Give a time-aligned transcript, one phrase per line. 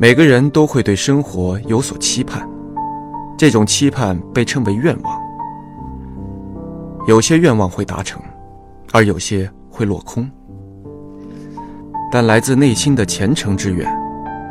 [0.00, 2.48] 每个人都会对生活有所期盼，
[3.36, 5.20] 这种期盼被称为愿望。
[7.08, 8.22] 有些愿望会达成，
[8.92, 10.30] 而有些会落空。
[12.12, 13.92] 但来自内心的虔诚之愿，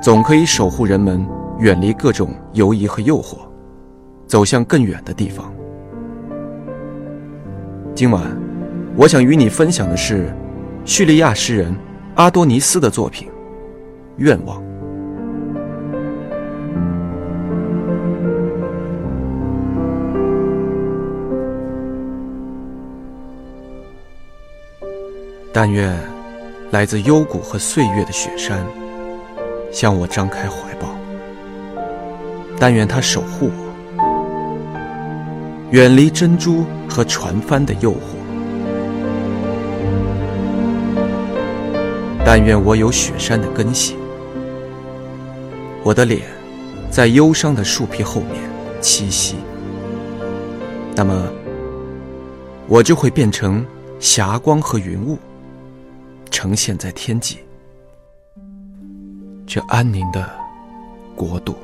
[0.03, 1.25] 总可以守护人们
[1.59, 3.37] 远离各种犹疑和诱惑，
[4.27, 5.49] 走向更远的地方。
[7.95, 8.21] 今晚，
[8.97, 10.29] 我想与你分享的是
[10.83, 11.73] 叙利亚诗人
[12.15, 13.29] 阿多尼斯的作品
[14.17, 14.61] 《愿望》。
[25.59, 25.91] 但愿
[26.69, 28.63] 来自幽谷和岁月的雪山
[29.71, 30.95] 向我张开怀抱，
[32.59, 33.73] 但愿它守护我。
[35.71, 37.97] 远离珍珠和船帆的诱惑，
[42.23, 43.95] 但愿我有雪山的根系，
[45.81, 46.21] 我的脸
[46.91, 48.33] 在忧伤的树皮后面
[48.79, 49.37] 栖息，
[50.95, 51.27] 那么
[52.67, 53.65] 我就会变成
[53.99, 55.17] 霞光和云雾，
[56.29, 57.37] 呈现在天际，
[59.45, 60.29] 这安宁的
[61.15, 61.55] 国度。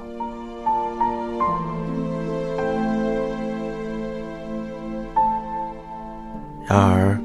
[6.66, 7.20] 然而，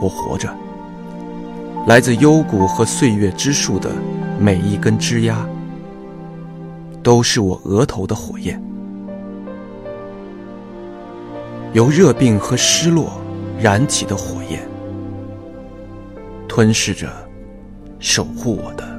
[0.00, 0.54] 我活着。
[1.86, 3.90] 来自幽谷和岁月之树的
[4.38, 5.34] 每一根枝桠，
[7.02, 8.62] 都是我额头的火焰，
[11.72, 13.20] 由热病和失落
[13.58, 14.62] 燃起的火焰，
[16.54, 17.10] 吞噬着
[17.98, 18.91] 守护我的。